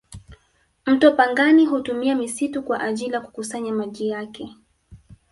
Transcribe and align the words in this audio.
mto 0.85 1.11
pangani 1.11 1.65
hutumia 1.65 2.15
misitu 2.15 2.63
kwa 2.63 2.79
ajili 2.79 3.13
ya 3.13 3.21
kukusanya 3.21 3.71
maji 3.73 4.07
yake 4.09 4.55